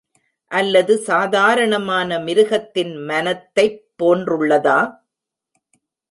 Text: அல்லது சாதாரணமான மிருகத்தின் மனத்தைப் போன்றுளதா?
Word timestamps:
அல்லது 0.51 0.97
சாதாரணமான 0.99 2.17
மிருகத்தின் 2.19 2.93
மனத்தைப் 3.05 3.77
போன்றுளதா? 3.99 4.79